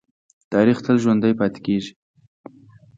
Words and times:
تاریخ 0.53 0.77
تل 0.85 0.95
ژوندی 1.03 1.33
پاتې 1.39 1.59
کېږي. 1.65 1.91